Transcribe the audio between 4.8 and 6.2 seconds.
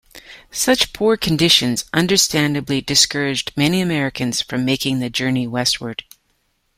the journey westward.